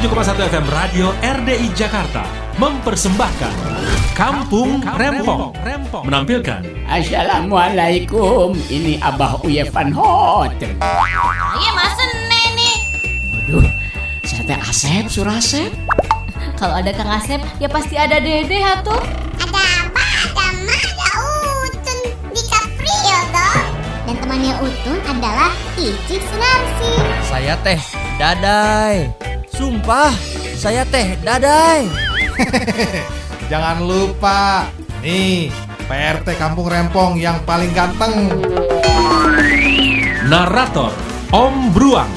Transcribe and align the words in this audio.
107,1 0.00 0.48
FM 0.48 0.66
Radio 0.72 1.12
RDI 1.20 1.76
Jakarta 1.76 2.24
mempersembahkan 2.56 3.52
Kampung 4.16 4.80
Rempong 4.96 5.52
menampilkan 6.08 6.64
Assalamualaikum, 6.88 8.56
ini 8.72 8.96
Abah 9.04 9.36
Uye 9.44 9.60
Van 9.68 9.92
Hotel. 9.92 10.72
Iya 10.80 11.70
masa 11.76 12.04
nih? 12.32 12.76
Waduh, 13.28 13.68
saya 14.24 14.40
teh 14.48 14.58
Asep, 14.64 15.04
Surasep. 15.12 15.68
Kalau 16.56 16.80
ada 16.80 16.96
Kang 16.96 17.20
Asep, 17.20 17.44
ya 17.60 17.68
pasti 17.68 18.00
ada 18.00 18.16
Dede 18.24 18.56
atuh. 18.56 19.04
Ada 19.36 19.60
apa? 19.84 20.04
Ada 20.32 20.46
Ma, 20.64 20.80
ada 20.80 21.08
Utun 21.68 21.98
di 22.32 22.42
Caprio 22.48 23.18
dong. 23.36 23.68
Dan 24.08 24.16
temannya 24.16 24.54
Utun 24.64 24.96
adalah 25.04 25.52
Ici 25.76 26.16
Sunarsi. 26.24 26.92
Saya 27.28 27.52
teh 27.60 27.76
Dadai. 28.16 29.29
Sumpah, 29.60 30.08
saya 30.56 30.88
teh 30.88 31.20
Dadai. 31.20 31.84
Jangan 33.52 33.84
lupa, 33.84 34.64
nih 35.04 35.52
PRT 35.84 36.32
Kampung 36.40 36.64
Rempong 36.64 37.20
yang 37.20 37.44
paling 37.44 37.68
ganteng. 37.76 38.40
Narator 40.32 40.96
Om 41.28 41.76
Bruang 41.76 42.08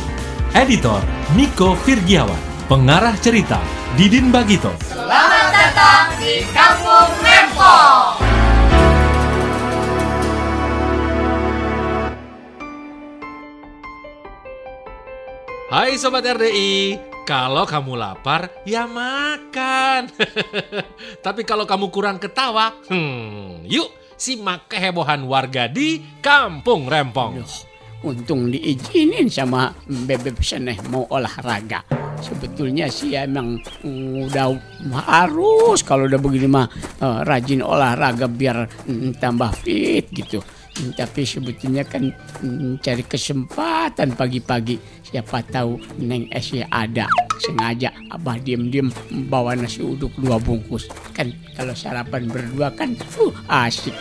Editor 0.56 1.04
Niko 1.36 1.76
Virgiawan 1.84 2.40
Pengarah 2.72 3.20
cerita 3.20 3.60
Didin 4.00 4.32
Bagito 4.32 4.72
Hai 15.74 15.98
Sobat 15.98 16.22
RDI, 16.22 17.13
kalau 17.24 17.64
kamu 17.64 17.96
lapar, 17.96 18.52
ya 18.68 18.84
makan. 18.84 20.12
Tapi 21.26 21.42
kalau 21.48 21.64
kamu 21.64 21.88
kurang 21.88 22.20
ketawa, 22.20 22.76
hmm, 22.92 23.64
yuk 23.64 23.88
simak 24.20 24.68
kehebohan 24.68 25.24
warga 25.24 25.72
di 25.72 26.04
Kampung 26.20 26.92
Rempong. 26.92 27.40
Aduh, 27.40 28.12
untung 28.12 28.52
diizinin 28.52 29.32
sama 29.32 29.72
Bebek 29.88 30.44
Seneh 30.44 30.76
mau 30.92 31.08
olahraga. 31.08 31.88
Sebetulnya 32.20 32.88
sih 32.88 33.16
emang 33.16 33.60
mm, 33.84 34.32
udah 34.32 34.56
harus 35.08 35.84
kalau 35.84 36.08
udah 36.08 36.20
begini 36.20 36.48
mah 36.48 36.68
eh, 37.00 37.20
rajin 37.24 37.64
olahraga 37.64 38.28
biar 38.28 38.68
mm, 38.88 39.20
tambah 39.20 39.52
fit 39.64 40.08
gitu. 40.12 40.44
Tapi 40.74 41.22
sebetulnya 41.22 41.86
kan 41.86 42.10
mm, 42.42 42.82
cari 42.82 43.06
kesempatan 43.06 44.18
pagi-pagi. 44.18 44.82
Siapa 45.06 45.46
tahu 45.46 45.78
Neng 46.02 46.26
Esy 46.34 46.66
ada. 46.66 47.06
Sengaja 47.44 47.92
Abah 48.14 48.40
diem-diem 48.40 48.88
bawa 49.28 49.54
nasi 49.54 49.86
uduk 49.86 50.14
dua 50.18 50.42
bungkus. 50.42 50.90
Kan 51.14 51.34
kalau 51.54 51.78
sarapan 51.78 52.26
berdua 52.26 52.74
kan 52.74 52.98
uh, 53.22 53.34
asik. 53.68 53.94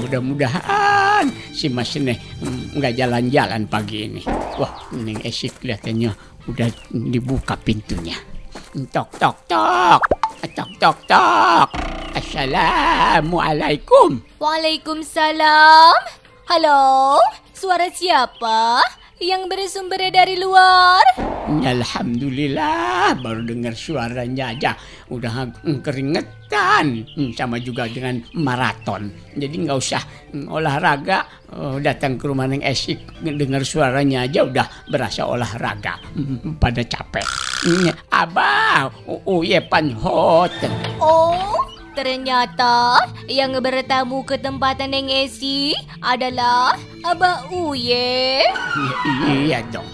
Mudah-mudahan 0.00 1.28
si 1.52 1.68
Mas 1.68 1.92
Seneh 1.92 2.16
mm, 2.40 2.80
nggak 2.80 2.94
jalan-jalan 2.96 3.68
pagi 3.68 4.08
ini. 4.08 4.22
Wah, 4.56 4.88
Neng 4.96 5.20
Esy 5.20 5.52
kelihatannya 5.52 6.12
udah 6.48 6.68
dibuka 6.92 7.56
pintunya. 7.60 8.16
Tok 8.90 9.08
tok 9.20 9.36
tok. 9.44 10.00
Tok 10.44 10.70
tok 10.80 10.98
tok. 11.08 11.68
Assalamualaikum. 12.34 14.18
Waalaikumsalam. 14.42 15.94
Halo, 16.50 17.14
suara 17.54 17.86
siapa? 17.94 18.82
Yang 19.22 19.54
bersumber 19.54 20.02
dari 20.10 20.34
luar? 20.42 21.06
Alhamdulillah 21.62 23.14
baru 23.22 23.46
dengar 23.46 23.78
suaranya 23.78 24.50
aja 24.50 24.74
udah 25.14 25.54
keringetan 25.78 27.06
Mm, 27.14 27.38
sama 27.38 27.62
juga 27.62 27.86
dengan 27.86 28.18
maraton. 28.34 29.14
Jadi 29.38 29.70
nggak 29.70 29.78
usah 29.78 30.02
mm, 30.34 30.50
olahraga 30.50 31.30
oh, 31.54 31.78
datang 31.78 32.18
ke 32.18 32.26
rumah 32.26 32.50
Neng 32.50 32.66
Esik 32.66 32.98
dengar 33.22 33.62
suaranya 33.62 34.26
aja 34.26 34.42
udah 34.42 34.66
berasa 34.90 35.22
olahraga 35.22 36.02
Mm, 36.18 36.58
pada 36.58 36.82
capek. 36.82 37.22
Abah, 38.10 38.90
uye 39.22 39.62
pan 39.62 39.94
hotel. 39.94 40.74
Oh, 40.98 41.73
ternyata 41.94 42.98
yang 43.30 43.54
bertamu 43.62 44.26
ke 44.26 44.36
tempat 44.36 44.82
Neng 44.84 45.06
Esi 45.06 45.72
adalah 46.02 46.74
Abah 47.06 47.46
Uye. 47.54 48.42
Iya, 49.24 49.62
dong. 49.70 49.86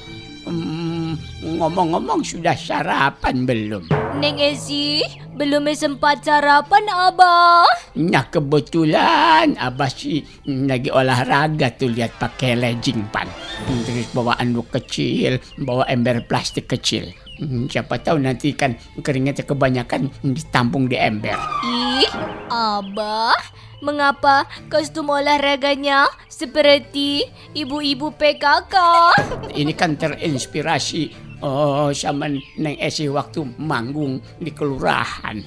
Hmm, 0.48 1.14
ngomong-ngomong 1.44 2.24
sudah 2.24 2.56
sarapan 2.56 3.44
belum? 3.44 3.84
Neng 4.18 4.40
Esi 4.40 5.04
belum 5.36 5.68
sempat 5.76 6.24
sarapan 6.24 6.88
Abah. 6.88 7.68
Nah 7.96 8.24
kebetulan 8.32 9.54
Abah 9.60 9.92
sih 9.92 10.24
lagi 10.48 10.88
olahraga 10.88 11.70
tuh 11.76 11.92
lihat 11.92 12.16
pakai 12.16 12.56
legging 12.56 13.04
pan. 13.12 13.28
Terus 13.84 14.08
bawa 14.16 14.40
anduk 14.40 14.72
kecil, 14.72 15.38
bawa 15.60 15.84
ember 15.86 16.24
plastik 16.24 16.66
kecil. 16.72 17.12
Hmm, 17.40 17.64
Siapa 17.72 17.96
tahu 17.96 18.20
nanti 18.20 18.52
kan 18.52 18.76
keringetnya 19.00 19.48
kebanyakan 19.48 20.12
ditampung 20.20 20.92
di 20.92 21.00
ember. 21.00 21.40
Ih, 21.64 22.04
Abah, 22.52 23.40
mengapa 23.80 24.44
kostum 24.68 25.08
olahraganya 25.08 26.04
seperti 26.28 27.24
ibu-ibu 27.56 28.12
PKK? 28.12 28.76
Ini 29.56 29.72
kan 29.72 29.96
terinspirasi 29.96 31.30
oh, 31.40 31.88
sama 31.96 32.28
Neng 32.60 32.76
Esi 32.76 33.08
waktu 33.08 33.48
manggung 33.56 34.20
di 34.36 34.52
kelurahan. 34.52 35.40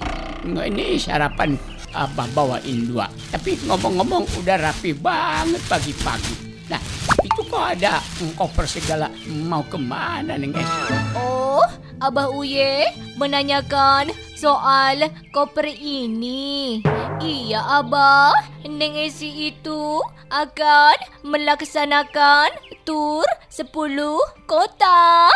Nggak, 0.44 0.66
Ini 0.74 0.98
sarapan 0.98 1.54
Abah 1.94 2.26
bawain 2.34 2.90
dua. 2.90 3.06
Tapi 3.30 3.54
ngomong-ngomong 3.70 4.26
udah 4.42 4.56
rapi 4.58 4.90
banget 4.98 5.62
pagi-pagi. 5.70 6.43
Nah, 6.64 6.80
itu 7.20 7.40
kok 7.44 7.64
ada 7.76 8.00
koper 8.40 8.64
segala 8.64 9.12
mau 9.44 9.60
ke 9.68 9.76
mana 9.76 10.40
Neng 10.40 10.56
Esi? 10.56 10.80
Oh, 11.12 11.60
Abah 12.00 12.32
Uye 12.32 12.88
menanyakan 13.20 14.08
soal 14.32 15.12
koper 15.28 15.68
ini. 15.68 16.80
Iya, 17.20 17.60
Abah. 17.84 18.32
Neng 18.64 18.96
Esi 18.96 19.52
itu 19.52 20.00
akan 20.32 20.96
melaksanakan 21.20 22.48
tur 22.88 23.28
10 23.52 23.68
kota. 24.48 25.28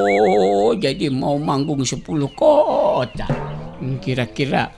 Oh, 0.00 0.72
jadi 0.72 1.12
mau 1.12 1.36
manggung 1.36 1.84
10 1.84 2.00
kota. 2.32 3.28
Hmm, 3.76 4.00
Kira-kira 4.00 4.72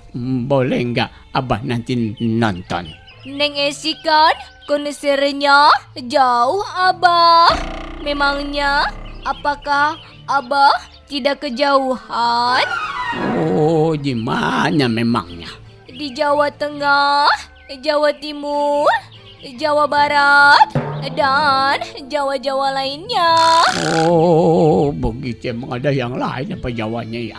boleh 0.50 0.80
nggak 0.90 1.38
Abah 1.38 1.62
nanti 1.62 2.18
nonton? 2.18 3.03
Neng 3.24 3.56
Esi 3.56 3.96
kan 4.04 4.36
konsernya 4.68 5.72
jauh, 5.96 6.60
Abah. 6.76 7.48
Memangnya 8.04 8.84
apakah 9.24 9.96
Abah 10.28 10.76
tidak 11.08 11.40
kejauhan? 11.40 12.68
Oh, 13.40 13.96
di 13.96 14.12
mana 14.12 14.92
memangnya? 14.92 15.48
Di 15.88 16.12
Jawa 16.12 16.52
Tengah, 16.52 17.24
Jawa 17.80 18.12
Timur, 18.20 18.92
Jawa 19.56 19.88
Barat, 19.88 20.68
dan 21.16 21.80
Jawa-Jawa 22.04 22.76
lainnya. 22.76 23.32
Oh, 24.04 24.92
begitu 24.92 25.48
emang 25.48 25.80
ada 25.80 25.88
yang 25.88 26.12
lain 26.12 26.60
apa 26.60 26.68
Jawanya 26.68 27.20
ya? 27.32 27.38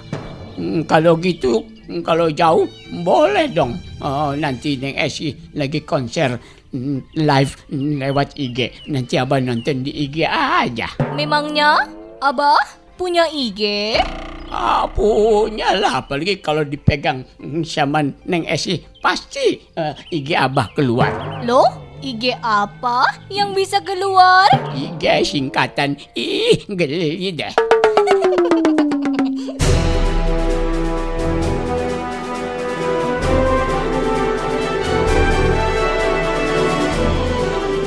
Hmm, 0.58 0.82
kalau 0.90 1.14
gitu, 1.22 1.62
kalau 2.06 2.32
jauh 2.32 2.66
boleh 3.04 3.50
dong. 3.52 3.78
Oh, 4.04 4.36
nanti 4.36 4.78
Neng 4.78 4.98
Esi 5.00 5.34
lagi 5.56 5.82
konser 5.82 6.38
hmm, 6.74 7.16
live 7.18 7.54
hmm, 7.72 8.02
lewat 8.02 8.36
IG. 8.36 8.90
Nanti 8.92 9.16
abah 9.18 9.40
nonton 9.40 9.86
di 9.86 9.92
IG 10.06 10.26
aja. 10.28 10.92
Memangnya 11.16 11.86
Abah 12.24 12.58
punya 12.96 13.28
IG? 13.28 13.94
Ah, 14.50 14.88
punya 14.88 15.76
lah, 15.76 16.06
apalagi 16.06 16.40
kalau 16.40 16.64
dipegang 16.64 17.28
hmm, 17.38 17.62
sama 17.68 18.02
Neng 18.26 18.48
Esi 18.48 18.82
pasti 19.04 19.62
eh, 19.76 19.94
IG 20.10 20.34
abah 20.34 20.72
keluar. 20.74 21.44
Loh, 21.44 22.00
IG 22.00 22.34
apa 22.40 23.06
yang 23.28 23.52
bisa 23.54 23.84
keluar? 23.84 24.48
IG 24.74 25.06
singkatan, 25.28 26.00
ih 26.16 26.66
geli 26.72 27.36
deh. 27.36 27.54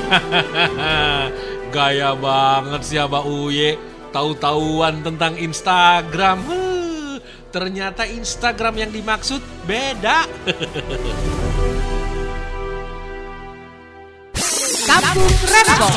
Gaya 1.75 2.16
banget 2.16 2.81
sih 2.84 2.99
Abah 2.99 3.25
Uye 3.28 3.76
Tahu-tahuan 4.08 5.05
tentang 5.05 5.37
Instagram 5.37 6.40
Huh, 6.49 7.20
Ternyata 7.52 8.08
Instagram 8.08 8.88
yang 8.88 8.90
dimaksud 8.93 9.40
beda 9.69 10.25
Kampung 14.88 15.28
Rempong. 15.44 15.96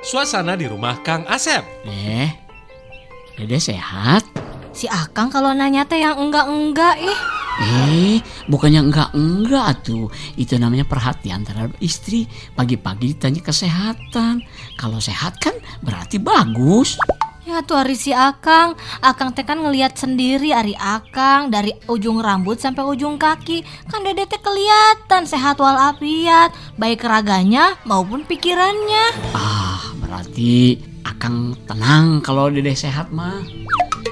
Suasana 0.00 0.56
di 0.56 0.64
rumah 0.64 0.96
Kang 1.04 1.28
Asep. 1.28 1.60
Deh, 1.84 2.32
Dede 3.36 3.60
sehat? 3.60 4.24
Si 4.72 4.88
Akang 4.88 5.28
kalau 5.28 5.52
nanya 5.52 5.84
teh 5.84 6.00
yang 6.00 6.16
enggak-enggak 6.16 7.04
ih. 7.04 7.12
Eh, 7.12 7.20
bukannya 8.48 8.80
enggak-enggak 8.88 9.68
tuh. 9.84 10.08
Itu 10.34 10.56
namanya 10.56 10.88
perhatian 10.88 11.44
terhadap 11.44 11.76
istri. 11.78 12.24
Pagi-pagi 12.56 13.14
ditanya 13.16 13.40
kesehatan. 13.44 14.42
Kalau 14.80 14.98
sehat 14.98 15.38
kan 15.38 15.54
berarti 15.84 16.16
bagus. 16.16 16.96
Ya 17.48 17.64
tuh 17.64 17.80
Ari 17.80 17.96
si 17.96 18.12
Akang, 18.12 18.76
Akang 19.00 19.32
teh 19.32 19.42
kan 19.42 19.58
ngelihat 19.58 19.96
sendiri 19.96 20.52
Ari 20.52 20.76
Akang 20.76 21.48
dari 21.48 21.72
ujung 21.88 22.20
rambut 22.20 22.60
sampai 22.60 22.84
ujung 22.84 23.16
kaki. 23.16 23.64
Kan 23.88 24.04
Dede 24.04 24.28
teh 24.28 24.36
kelihatan 24.38 25.24
sehat 25.24 25.56
walafiat, 25.56 26.52
baik 26.76 27.00
raganya 27.00 27.80
maupun 27.88 28.28
pikirannya. 28.28 29.32
Ah, 29.32 29.80
berarti 29.98 30.84
Akang 31.00 31.56
tenang 31.64 32.20
kalau 32.20 32.52
Dede 32.52 32.76
sehat 32.76 33.08
mah. 33.08 33.40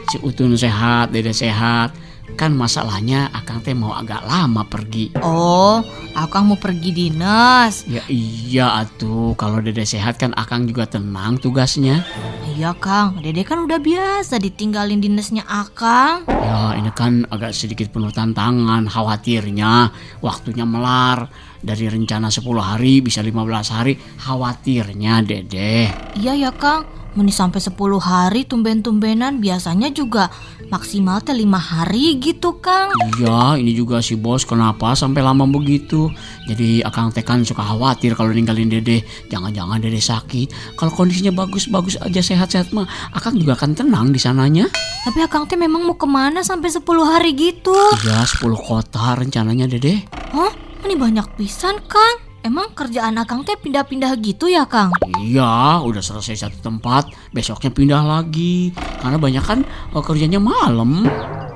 Si 0.09 0.17
Utun 0.25 0.57
sehat, 0.57 1.13
Dede 1.13 1.37
sehat. 1.37 2.08
Kan 2.39 2.55
masalahnya 2.55 3.27
Akang 3.35 3.59
teh 3.67 3.75
mau 3.75 3.91
agak 3.99 4.23
lama 4.23 4.63
pergi. 4.63 5.11
Oh, 5.27 5.83
Akang 6.15 6.47
mau 6.47 6.55
pergi 6.55 6.95
dinas. 6.95 7.83
Ya 7.91 8.07
iya 8.07 8.79
atuh, 8.79 9.35
kalau 9.35 9.59
Dede 9.59 9.83
sehat 9.83 10.23
kan 10.23 10.31
Akang 10.39 10.71
juga 10.71 10.87
tenang 10.87 11.43
tugasnya. 11.43 12.07
Iya 12.47 12.79
Kang, 12.79 13.19
Dede 13.19 13.43
kan 13.43 13.67
udah 13.67 13.83
biasa 13.83 14.39
ditinggalin 14.39 15.03
dinasnya 15.03 15.43
Akang. 15.51 16.31
Ya 16.31 16.79
ini 16.79 16.95
kan 16.95 17.27
agak 17.27 17.51
sedikit 17.59 17.91
penuh 17.91 18.15
tantangan 18.15 18.87
Khawatirnya 18.87 19.91
waktunya 20.23 20.65
melar 20.65 21.29
Dari 21.59 21.91
rencana 21.91 22.31
10 22.33 22.41
hari 22.63 23.03
bisa 23.03 23.21
15 23.21 23.75
hari 23.75 23.99
Khawatirnya 23.99 25.27
dede 25.27 25.91
Iya 26.17 26.33
ya 26.39 26.51
Kang, 26.55 26.87
meni 27.19 27.35
sampai 27.35 27.59
10 27.59 27.75
hari 27.99 28.47
tumben-tumbenan 28.47 29.43
biasanya 29.43 29.91
juga 29.91 30.31
maksimal 30.71 31.19
teh 31.19 31.35
5 31.35 31.43
hari 31.59 32.23
gitu 32.23 32.63
Kang. 32.63 32.95
Iya 33.19 33.59
ini 33.59 33.75
juga 33.75 33.99
si 33.99 34.15
bos 34.15 34.47
kenapa 34.47 34.95
sampai 34.95 35.27
lama 35.27 35.43
begitu 35.51 36.07
Jadi 36.47 36.87
akang 36.87 37.11
tekan 37.11 37.43
suka 37.43 37.67
khawatir 37.67 38.15
kalau 38.15 38.31
ninggalin 38.31 38.71
dede 38.71 39.03
Jangan-jangan 39.27 39.83
dede 39.83 39.99
sakit 39.99 40.79
Kalau 40.79 40.95
kondisinya 40.95 41.35
bagus-bagus 41.35 41.99
aja 41.99 42.23
sehat-sehat 42.23 42.71
mah 42.71 42.87
Akang 43.11 43.35
juga 43.35 43.59
akan 43.59 43.75
tenang 43.75 44.15
di 44.15 44.23
sananya 44.23 44.71
Tapi 45.03 45.19
Akang 45.27 45.51
teh 45.51 45.59
memang 45.59 45.83
mau 45.83 45.99
ke 45.99 46.07
mana 46.07 46.47
sampai 46.47 46.71
10 46.71 46.85
hari 47.03 47.35
gitu? 47.35 47.75
Iya 48.07 48.23
10 48.23 48.55
kota 48.55 49.19
rencananya 49.19 49.67
dede 49.67 50.07
Hah? 50.31 50.53
Ini 50.79 50.95
banyak 50.95 51.35
pisan 51.35 51.83
Kang. 51.91 52.28
Emang 52.47 52.71
kerjaan 52.71 53.19
Akang 53.19 53.43
teh 53.43 53.59
pindah-pindah 53.59 54.15
gitu 54.23 54.47
ya 54.47 54.63
Kang? 54.63 54.95
Iya, 55.19 55.83
udah 55.83 55.99
selesai 55.99 56.47
satu 56.47 56.59
tempat, 56.63 57.11
besoknya 57.35 57.75
pindah 57.75 58.03
lagi. 58.07 58.71
Karena 59.03 59.19
banyak 59.19 59.45
kan 59.45 59.61
eh, 59.67 60.03
kerjanya 60.03 60.39
malam. 60.39 61.03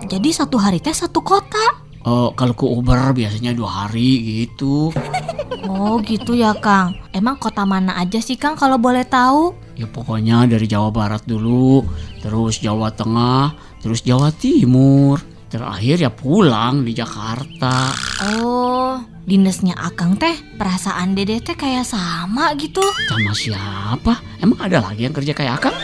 Jadi 0.03 0.29
satu 0.35 0.59
hari 0.59 0.83
teh 0.83 0.91
satu 0.91 1.23
kota. 1.23 1.87
Oh, 2.03 2.35
kalau 2.35 2.51
ke 2.59 2.67
Uber 2.67 3.15
biasanya 3.15 3.55
dua 3.55 3.87
hari 3.87 4.43
gitu. 4.45 4.91
Oh 5.63 6.03
gitu 6.03 6.35
ya 6.35 6.59
Kang. 6.59 6.99
Emang 7.15 7.39
kota 7.39 7.63
mana 7.63 7.95
aja 7.95 8.19
sih 8.19 8.35
Kang 8.35 8.59
kalau 8.59 8.83
boleh 8.83 9.07
tahu? 9.07 9.55
Ya 9.79 9.87
pokoknya 9.87 10.51
dari 10.51 10.67
Jawa 10.67 10.91
Barat 10.91 11.23
dulu, 11.23 11.87
terus 12.19 12.59
Jawa 12.59 12.91
Tengah, 12.91 13.79
terus 13.79 14.03
Jawa 14.03 14.35
Timur. 14.35 15.23
Terakhir 15.47 16.03
ya 16.03 16.11
pulang 16.11 16.83
di 16.83 16.91
Jakarta. 16.99 17.95
Oh, 18.27 18.99
dinasnya 19.23 19.79
Akang 19.79 20.19
teh 20.19 20.35
perasaan 20.59 21.15
Dede 21.15 21.39
teh 21.39 21.55
kayak 21.55 21.87
sama 21.87 22.55
gitu. 22.59 22.83
Sama 23.07 23.33
siapa? 23.35 24.19
Emang 24.43 24.59
ada 24.59 24.83
lagi 24.83 25.07
yang 25.07 25.15
kerja 25.15 25.33
kayak 25.35 25.63
Akang? 25.63 25.77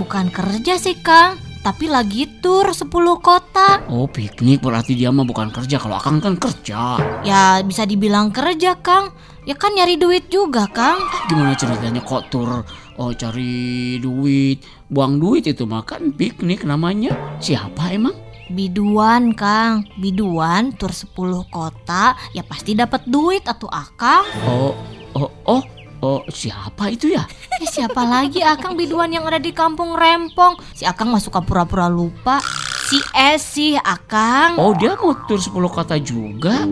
Bukan 0.00 0.32
kerja 0.32 0.80
sih 0.80 0.96
Kang, 1.04 1.36
tapi 1.60 1.90
lagi 1.90 2.24
tur 2.40 2.70
10 2.72 2.88
kota. 3.20 3.84
Oh, 3.92 4.08
piknik 4.08 4.64
berarti 4.64 4.96
dia 4.96 5.12
mah 5.12 5.26
bukan 5.26 5.52
kerja. 5.52 5.76
Kalau 5.76 6.00
Akang 6.00 6.22
kan 6.22 6.38
kerja. 6.40 6.96
Ya 7.26 7.60
bisa 7.60 7.84
dibilang 7.84 8.32
kerja 8.32 8.78
Kang. 8.80 9.12
Ya 9.44 9.56
kan 9.56 9.72
nyari 9.72 9.96
duit 9.96 10.28
juga 10.28 10.68
Kang. 10.68 11.00
Gimana 11.28 11.56
ceritanya 11.56 12.04
kok 12.04 12.28
tur 12.28 12.64
oh 12.98 13.12
cari 13.14 13.96
duit, 14.02 14.60
buang 14.90 15.16
duit 15.22 15.46
itu 15.46 15.64
makan 15.64 16.12
piknik 16.12 16.66
namanya. 16.66 17.14
Siapa 17.38 17.94
emang? 17.94 18.27
Biduan 18.48 19.36
Kang, 19.36 19.84
biduan 20.00 20.72
tur 20.72 20.88
10 20.88 21.12
kota 21.52 22.16
ya 22.32 22.40
pasti 22.40 22.72
dapat 22.72 23.04
duit 23.04 23.44
atau 23.44 23.68
Akang. 23.68 24.24
Oh, 24.48 24.72
oh, 25.12 25.28
oh, 25.44 25.62
oh, 26.00 26.20
siapa 26.32 26.88
itu 26.88 27.12
ya? 27.12 27.28
Eh, 27.60 27.68
siapa 27.68 28.08
lagi 28.08 28.40
Akang 28.40 28.72
biduan 28.72 29.12
yang 29.12 29.28
ada 29.28 29.36
di 29.36 29.52
kampung 29.52 29.92
Rempong? 29.92 30.56
Si 30.72 30.88
Akang 30.88 31.12
mah 31.12 31.20
suka 31.20 31.44
pura-pura 31.44 31.92
lupa. 31.92 32.40
Si 32.88 32.96
Esi 33.12 33.76
Akang. 33.76 34.56
Oh, 34.56 34.72
dia 34.72 34.96
mau 34.96 35.12
tur 35.28 35.36
10 35.36 35.52
kota 35.68 36.00
juga. 36.00 36.64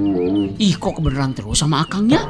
Ih, 0.56 0.80
kok 0.80 0.96
kebenaran 0.96 1.36
terus 1.36 1.60
sama 1.60 1.84
Akangnya? 1.84 2.24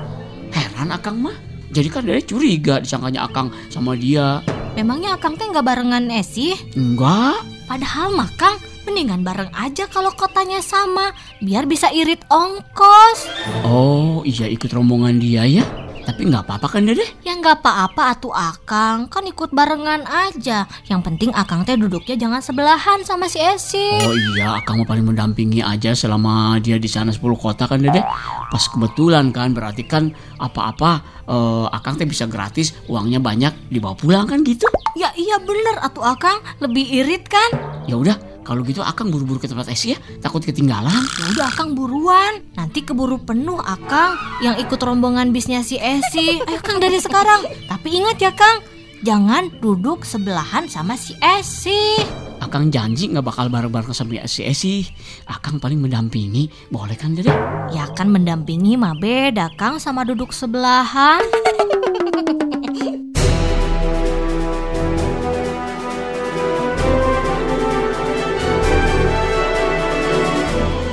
Heran 0.51 0.91
Akang 0.91 1.23
mah. 1.23 1.39
Jadi 1.71 1.87
kan 1.87 2.03
dia 2.03 2.19
curiga 2.19 2.83
disangkanya 2.83 3.31
Akang 3.31 3.55
sama 3.71 3.95
dia. 3.95 4.43
Memangnya 4.75 5.15
Akang 5.15 5.39
teh 5.39 5.47
nggak 5.47 5.63
barengan 5.63 6.11
Esi? 6.11 6.51
Enggak. 6.75 7.47
Padahal 7.71 8.11
mah 8.11 8.31
Kang, 8.35 8.59
mendingan 8.87 9.27
bareng 9.27 9.51
aja 9.51 9.91
kalau 9.91 10.15
kotanya 10.15 10.63
sama, 10.63 11.11
biar 11.43 11.67
bisa 11.67 11.91
irit 11.91 12.23
ongkos. 12.31 13.27
Oh, 13.67 14.23
iya 14.23 14.47
ikut 14.47 14.71
rombongan 14.71 15.19
dia 15.19 15.43
ya. 15.43 15.67
Tapi 16.07 16.23
nggak 16.31 16.47
apa-apa 16.47 16.79
kan 16.79 16.87
Dede? 16.87 17.03
Ya 17.27 17.35
nggak 17.35 17.67
apa-apa 17.67 18.15
atuh 18.15 18.31
Akang, 18.31 19.11
kan 19.11 19.27
ikut 19.27 19.51
barengan 19.51 20.07
aja. 20.07 20.63
Yang 20.87 21.01
penting 21.03 21.31
Akang 21.35 21.67
teh 21.67 21.75
duduknya 21.75 22.15
jangan 22.15 22.39
sebelahan 22.39 23.03
sama 23.03 23.27
si 23.27 23.43
Esi. 23.43 24.07
Oh 24.07 24.15
iya, 24.15 24.63
Akang 24.63 24.79
mau 24.79 24.87
paling 24.87 25.03
mendampingi 25.03 25.67
aja 25.67 25.99
selama 25.99 26.63
dia 26.63 26.79
di 26.79 26.87
sana 26.87 27.11
10 27.11 27.19
kota 27.35 27.67
kan 27.67 27.83
Dede. 27.83 28.07
Pas 28.55 28.65
kebetulan 28.71 29.35
kan, 29.35 29.51
berarti 29.51 29.83
kan 29.83 30.15
apa-apa 30.39 31.03
eh, 31.27 31.67
Akang 31.75 31.99
teh 31.99 32.07
bisa 32.07 32.31
gratis, 32.31 32.79
uangnya 32.87 33.19
banyak 33.19 33.67
dibawa 33.67 33.99
pulang 33.99 34.31
kan 34.31 34.47
gitu. 34.47 34.71
Ya 34.95 35.11
iya 35.19 35.43
bener 35.43 35.83
atuh 35.83 36.07
Akang, 36.07 36.39
lebih 36.63 36.87
irit 36.87 37.27
kan? 37.27 37.51
Ya 37.91 37.99
udah, 37.99 38.15
kalau 38.47 38.63
gitu 38.63 38.79
Akang 38.79 39.11
buru-buru 39.11 39.43
ke 39.43 39.51
tempat 39.51 39.67
Esi 39.67 39.91
ya, 39.91 39.99
takut 40.23 40.39
ketinggalan. 40.39 40.95
Ya 41.19 41.25
udah 41.35 41.47
Akang 41.51 41.75
buruan, 41.75 42.47
nanti 42.55 42.87
keburu 42.87 43.19
penuh 43.19 43.59
Akang 43.59 44.15
yang 44.39 44.55
ikut 44.63 44.79
rombongan 44.79 45.35
bisnya 45.35 45.67
si 45.67 45.83
Esi. 45.83 46.39
Ayo 46.47 46.63
Kang 46.63 46.79
dari 46.79 47.03
sekarang. 47.03 47.43
Tapi 47.67 47.89
ingat 47.99 48.23
ya 48.23 48.31
Kang, 48.31 48.63
jangan 49.03 49.51
duduk 49.59 50.07
sebelahan 50.07 50.71
sama 50.71 50.95
si 50.95 51.19
Esi. 51.19 51.99
Akang 52.39 52.71
janji 52.71 53.11
nggak 53.11 53.27
bakal 53.27 53.51
bareng-bareng 53.51 53.91
sama 53.91 54.23
si 54.31 54.47
Esi. 54.47 54.87
Akang 55.27 55.59
paling 55.59 55.83
mendampingi, 55.83 56.71
boleh 56.71 56.95
kan 56.95 57.19
Dede? 57.19 57.35
Ya 57.75 57.91
kan 57.99 58.15
mendampingi 58.15 58.79
mah 58.79 58.95
beda 58.95 59.51
Kang 59.59 59.83
sama 59.83 60.07
duduk 60.07 60.31
sebelahan. 60.31 61.46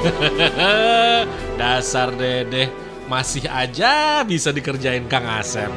Dasar 1.60 2.12
dedeh, 2.12 2.68
masih 3.08 3.48
aja 3.48 4.24
bisa 4.28 4.52
dikerjain 4.52 5.08
Kang 5.08 5.24
Asep. 5.24 5.72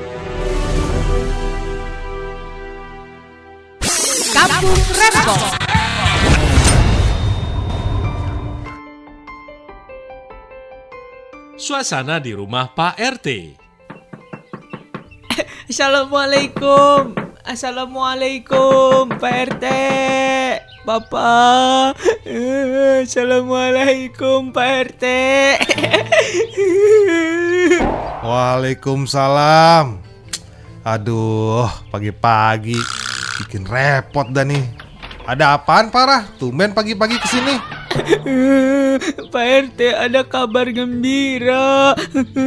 Kampung 4.34 4.82
Rempong. 4.92 5.44
Suasana 11.56 12.20
di 12.20 12.36
rumah 12.36 12.68
Pak 12.70 12.94
RT. 13.00 13.28
Assalamualaikum. 15.66 17.16
Assalamualaikum 17.46 19.10
Pak 19.18 19.34
RT. 19.56 19.66
Bapak. 20.86 21.98
Eh, 22.22 23.02
Assalamualaikum 23.02 24.54
Pak 24.54 24.94
RT. 24.94 25.04
Waalaikumsalam. 28.22 29.98
Aduh, 30.86 31.66
pagi-pagi 31.90 32.78
bikin 33.42 33.66
repot 33.66 34.30
dah 34.30 34.46
nih. 34.46 34.62
Ada 35.26 35.58
apaan 35.58 35.90
parah? 35.90 36.22
Tumben 36.38 36.70
pagi-pagi 36.70 37.18
ke 37.18 37.34
sini. 37.34 37.54
Pak 39.34 39.46
RT 39.74 39.90
ada 39.90 40.22
kabar 40.22 40.70
gembira. 40.70 41.98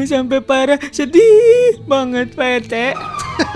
Sampai 0.08 0.40
parah 0.40 0.80
sedih 0.96 1.84
banget 1.84 2.40
Pak 2.40 2.72
RT. 2.72 2.76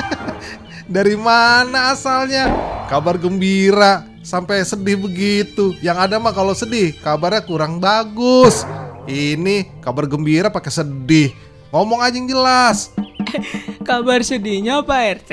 Dari 1.00 1.16
mana 1.16 1.96
asalnya? 1.96 2.52
Kabar 2.92 3.16
gembira 3.16 4.13
sampai 4.24 4.64
sedih 4.64 4.98
begitu. 4.98 5.76
Yang 5.84 6.10
ada 6.10 6.16
mah 6.18 6.34
kalau 6.34 6.56
sedih 6.56 6.96
kabarnya 7.04 7.44
kurang 7.44 7.78
bagus. 7.78 8.64
Ini 9.04 9.84
kabar 9.84 10.08
gembira 10.08 10.48
pakai 10.48 10.72
sedih. 10.72 11.36
Ngomong 11.70 12.00
aja 12.00 12.16
yang 12.16 12.32
jelas. 12.32 12.90
kabar 13.88 14.24
sedihnya 14.24 14.82
Pak 14.82 15.02
RT, 15.22 15.32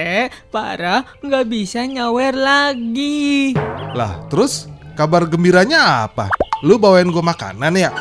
Parah 0.50 1.06
nggak 1.22 1.46
bisa 1.46 1.86
nyawer 1.86 2.34
lagi. 2.34 3.54
Lah, 3.94 4.26
terus 4.26 4.66
kabar 4.98 5.24
gembiranya 5.30 6.08
apa? 6.10 6.26
Lu 6.60 6.76
bawain 6.76 7.08
gue 7.08 7.24
makanan 7.24 7.72
ya? 7.78 7.94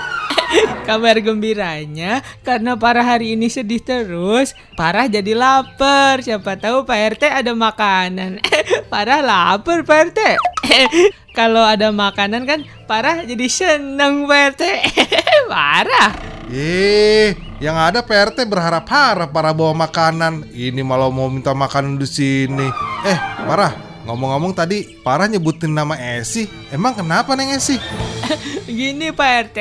Kabar 0.90 1.22
gembiranya 1.22 2.26
karena 2.42 2.74
Parah 2.74 3.06
hari 3.06 3.38
ini 3.38 3.46
sedih 3.46 3.78
terus, 3.78 4.58
Parah 4.74 5.06
jadi 5.06 5.38
lapar. 5.38 6.26
Siapa 6.26 6.58
tahu 6.58 6.82
Pak 6.82 7.00
RT 7.16 7.24
ada 7.30 7.54
makanan. 7.54 8.42
Parah 8.92 9.22
lapar 9.22 9.86
Pak 9.86 9.98
RT. 10.10 10.20
Kalau 11.38 11.62
ada 11.62 11.94
makanan 11.94 12.44
kan 12.44 12.60
Parah 12.90 13.22
jadi 13.22 13.46
seneng 13.46 14.26
Pak 14.26 14.58
RT. 14.58 14.64
Parah. 15.54 16.10
Eh, 16.50 17.38
yang 17.62 17.78
ada 17.78 18.02
PRT 18.02 18.42
berharap-harap 18.50 19.30
para 19.30 19.54
bawa 19.54 19.86
makanan. 19.86 20.50
Ini 20.50 20.82
malah 20.82 21.14
mau 21.14 21.30
minta 21.30 21.54
makanan 21.54 22.02
di 22.02 22.10
sini. 22.10 22.66
Eh, 23.06 23.18
parah. 23.46 23.78
Ngomong-ngomong 24.10 24.58
tadi, 24.58 24.98
parah 25.06 25.30
nyebutin 25.30 25.70
nama 25.70 25.94
Esi. 25.94 26.50
Emang 26.74 26.98
kenapa 26.98 27.38
Neng 27.38 27.54
Esi? 27.54 27.78
Gini 28.66 29.14
Pak 29.14 29.54
RT, 29.54 29.60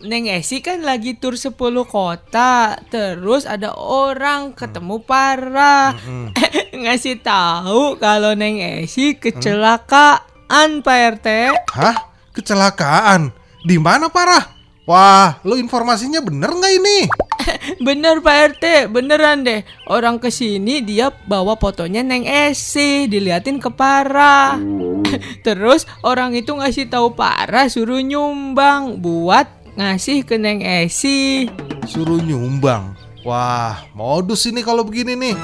Neng 0.00 0.32
Esi 0.32 0.64
kan 0.64 0.80
lagi 0.80 1.12
tur 1.20 1.36
10 1.36 1.52
kota. 1.84 2.80
Terus 2.88 3.44
ada 3.44 3.76
orang 3.76 4.56
ketemu 4.56 4.96
parah. 5.04 5.92
Ngasih 6.84 7.20
tahu 7.20 8.00
kalau 8.00 8.32
Neng 8.32 8.64
Esi 8.64 9.20
kecelakaan 9.20 10.80
Pak 10.80 10.98
RT. 11.20 11.28
Hah? 11.76 11.96
Kecelakaan? 12.32 13.28
Di 13.60 13.76
mana 13.76 14.08
parah? 14.08 14.56
Wah, 14.88 15.38
lu 15.44 15.60
informasinya 15.60 16.24
bener 16.24 16.50
nggak 16.50 16.74
ini? 16.80 16.98
Bener 17.86 18.18
Pak 18.24 18.36
RT, 18.56 18.64
beneran 18.90 19.46
deh. 19.46 19.62
Orang 19.86 20.18
ke 20.18 20.32
sini 20.32 20.82
dia 20.82 21.14
bawa 21.28 21.54
fotonya 21.54 22.02
Neng 22.02 22.26
Esi, 22.26 23.06
diliatin 23.06 23.62
ke 23.62 23.70
Parah. 23.70 24.58
Terus 25.46 25.86
orang 26.02 26.34
itu 26.34 26.56
ngasih 26.56 26.90
tahu 26.90 27.14
Parah 27.14 27.70
suruh 27.70 28.02
nyumbang 28.02 28.98
buat 28.98 29.59
ngasih 29.76 30.26
ke 30.26 30.38
Neng 30.40 30.62
Esi. 30.62 31.50
Suruh 31.86 32.22
nyumbang. 32.22 32.96
Wah, 33.22 33.84
modus 33.92 34.48
ini 34.48 34.64
kalau 34.64 34.80
begini 34.80 35.12
nih. 35.12 35.36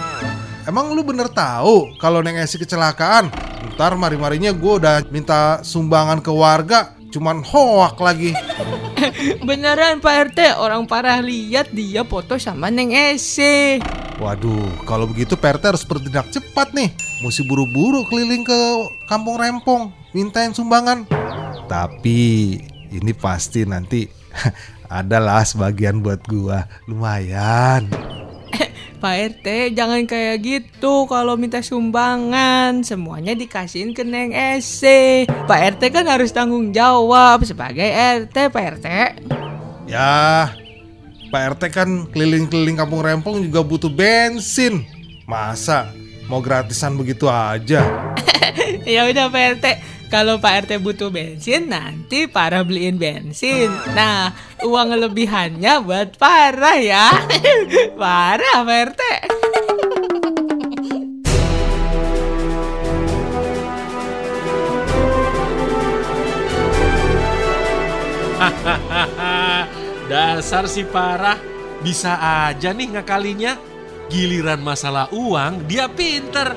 Emang 0.67 0.91
lu 0.97 1.05
bener 1.07 1.31
tahu 1.31 1.95
kalau 2.01 2.25
Neng 2.25 2.41
Esi 2.41 2.59
kecelakaan? 2.59 3.31
Ntar 3.77 3.95
mari-marinya 3.95 4.51
gue 4.57 4.73
udah 4.81 5.05
minta 5.13 5.61
sumbangan 5.61 6.25
ke 6.25 6.33
warga, 6.33 6.97
cuman 7.13 7.45
hoak 7.45 8.01
lagi. 8.01 8.33
Beneran 9.47 10.01
Pak 10.01 10.33
RT, 10.33 10.57
orang 10.57 10.89
Parah 10.89 11.21
lihat 11.21 11.71
dia 11.71 12.03
foto 12.03 12.41
sama 12.41 12.73
Neng 12.73 12.97
Esi. 12.97 13.79
Waduh, 14.17 14.89
kalau 14.89 15.05
begitu 15.05 15.37
PRT 15.37 15.77
harus 15.77 15.85
bertindak 15.85 16.33
cepat 16.33 16.73
nih. 16.73 16.89
Mesti 17.21 17.45
buru-buru 17.45 18.01
keliling 18.09 18.49
ke 18.49 18.61
kampung 19.05 19.37
Rempong, 19.37 19.93
mintain 20.17 20.57
sumbangan. 20.57 21.05
Tapi 21.69 22.57
ini 22.93 23.13
pasti 23.15 23.67
nanti 23.67 24.07
adalah 24.89 25.43
sebagian 25.43 26.03
buat 26.03 26.23
gua. 26.27 26.67
Lumayan. 26.87 27.91
Pak 29.03 29.17
RT 29.37 29.77
jangan 29.77 30.09
kayak 30.09 30.41
gitu 30.41 31.05
kalau 31.05 31.37
minta 31.37 31.61
sumbangan 31.61 32.81
semuanya 32.81 33.37
dikasihin 33.37 33.93
ke 33.93 34.03
Neng 34.03 34.33
Esi. 34.33 35.29
Pak 35.29 35.79
RT 35.79 35.83
kan 35.93 36.07
harus 36.09 36.33
tanggung 36.33 36.73
jawab 36.73 37.45
sebagai 37.45 37.87
RT 37.93 38.37
Pak 38.51 38.65
RT. 38.79 38.87
Ya, 39.87 40.51
Pak 41.31 41.43
RT 41.55 41.63
kan 41.71 41.89
keliling-keliling 42.11 42.81
kampung 42.81 43.05
Rempong 43.05 43.45
juga 43.45 43.61
butuh 43.63 43.93
bensin. 43.93 44.83
Masa 45.27 45.91
mau 46.27 46.43
gratisan 46.43 46.99
begitu 46.99 47.31
aja? 47.31 47.87
ya 48.87 49.01
udah 49.07 49.31
Pak 49.31 49.43
RT, 49.59 49.67
kalau 50.07 50.39
Pak 50.39 50.67
RT 50.67 50.79
butuh 50.79 51.11
bensin 51.11 51.67
nanti 51.67 52.31
Parah 52.31 52.63
beliin 52.63 52.95
bensin. 52.95 53.71
Nah, 53.95 54.31
uang 54.63 54.95
lebihannya 54.95 55.83
buat 55.83 56.15
Parah 56.15 56.79
ya. 56.79 57.11
Parah 57.99 58.63
Pak 58.69 58.79
RT. 58.95 59.03
Dasar 70.11 70.71
si 70.71 70.87
parah, 70.87 71.35
bisa 71.83 72.15
aja 72.47 72.71
nih 72.71 72.95
ngakalinya. 72.95 73.59
Giliran 74.07 74.63
masalah 74.63 75.11
uang, 75.11 75.67
dia 75.67 75.91
pinter. 75.91 76.55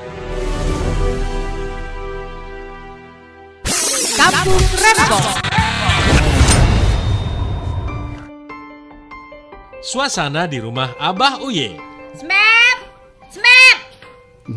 Suasana 9.84 10.48
di 10.48 10.56
rumah 10.56 10.96
Abah 10.96 11.44
Uye. 11.44 11.76
Smep! 12.16 12.76
Smep! 13.28 13.76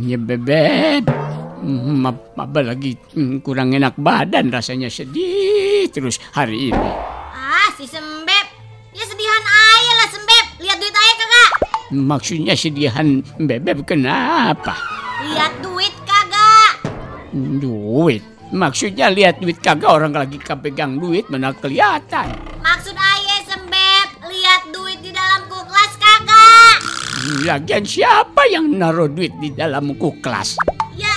Ya 0.08 0.16
bebek. 0.16 1.04
Hmm, 1.60 2.00
ap- 2.08 2.32
apalagi 2.32 2.96
hmm, 3.12 3.44
kurang 3.44 3.75
enak 3.75 4.00
badan 4.00 4.56
rasanya 4.56 4.88
sedih 4.88 5.92
terus 5.92 6.16
hari 6.32 6.72
ini. 6.72 6.92
Ah, 7.36 7.68
si 7.75 7.84
Sembep. 7.84 8.48
Ya 8.96 9.04
sedihan 9.04 9.44
aja 9.44 9.92
lah 10.00 10.08
Sembep. 10.16 10.46
Lihat 10.63 10.78
duit 10.80 10.96
aja 10.96 11.13
kagak? 11.20 11.52
Maksudnya 11.92 12.56
sedihan 12.56 13.20
bebek 13.36 13.84
kenapa? 13.84 14.80
Lihat 15.28 15.60
duit 15.60 15.92
kagak? 16.08 16.72
Duit. 17.60 18.24
Maksudnya 18.54 19.10
lihat 19.10 19.42
duit 19.42 19.58
kagak 19.58 19.90
orang 19.90 20.14
lagi 20.14 20.38
kepegang 20.38 21.02
duit 21.02 21.26
mana 21.26 21.58
kelihatan. 21.58 22.30
Maksud 22.62 22.94
aja 22.94 23.38
Sembep. 23.50 24.30
Lihat 24.30 24.70
duit 24.70 25.02
di 25.02 25.10
dalam 25.10 25.50
kuklas 25.50 25.98
kagak? 25.98 26.78
Lagian 27.50 27.82
siapa 27.82 28.46
yang 28.54 28.70
naruh 28.78 29.10
duit 29.10 29.34
di 29.42 29.50
dalam 29.50 29.98
kuklas? 29.98 30.62
Ya 30.94 31.10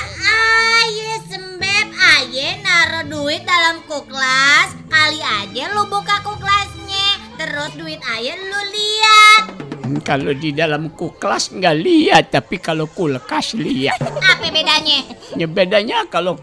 aye 0.81 1.21
Sembep. 1.29 1.87
Aye 1.93 2.57
naruh 2.65 3.05
duit 3.05 3.45
dalam 3.45 3.85
kuklas. 3.85 4.73
Kali 4.89 5.21
aja 5.21 5.77
lu 5.77 5.85
buka 5.93 6.17
kuklasnya. 6.25 7.21
Terus 7.37 7.77
duit 7.77 8.01
aye 8.17 8.33
lu 8.33 8.61
lihat. 8.73 9.43
Hmm, 9.85 10.01
Kalau 10.01 10.33
di 10.33 10.57
dalam 10.57 10.89
kuklas 10.89 11.53
nggak 11.53 11.77
lihat, 11.85 12.25
tapi 12.33 12.57
kalau 12.65 12.89
kulkas 12.89 13.53
lihat. 13.61 14.01
Apa 14.01 14.49
bedanya? 14.49 15.05
Ya 15.37 15.45
bedanya 15.45 16.09
kalau 16.09 16.41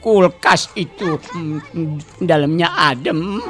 kulkas 0.00 0.72
itu 0.74 1.20
mm, 1.20 1.58
mm, 1.76 1.96
dalamnya 2.24 2.72
adem, 2.72 3.40